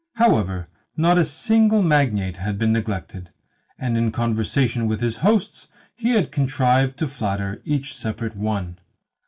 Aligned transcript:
However, 0.15 0.67
not 0.97 1.19
a 1.19 1.23
single 1.25 1.83
magnate 1.83 2.35
had 2.37 2.57
been 2.57 2.73
neglected, 2.73 3.29
and 3.77 3.95
in 3.95 4.11
conversation 4.11 4.87
with 4.87 4.99
his 4.99 5.17
hosts 5.17 5.67
he 5.95 6.09
had 6.13 6.31
contrived 6.31 6.97
to 6.97 7.07
flatter 7.07 7.61
each 7.65 7.95
separate 7.95 8.35
one. 8.35 8.79